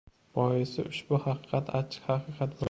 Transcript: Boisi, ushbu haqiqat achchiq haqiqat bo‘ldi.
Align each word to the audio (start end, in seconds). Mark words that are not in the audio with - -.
Boisi, 0.37 0.85
ushbu 0.93 1.19
haqiqat 1.27 1.71
achchiq 1.81 2.11
haqiqat 2.13 2.57
bo‘ldi. 2.57 2.59